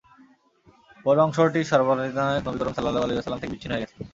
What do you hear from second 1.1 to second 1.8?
অংশটি